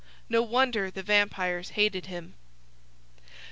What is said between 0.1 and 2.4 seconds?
No wonder the vampires hated him!